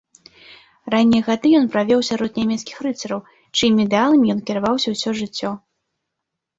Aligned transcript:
Раннія 0.93 1.21
гады 1.27 1.47
ён 1.59 1.65
правёў 1.75 2.01
сярод 2.09 2.31
нямецкіх 2.43 2.77
рыцараў, 2.87 3.19
чыімі 3.57 3.81
ідэаламі 3.91 4.25
ён 4.39 4.45
кіраваўся 4.53 4.89
ўсё 4.99 5.09
жыццё. 5.25 5.49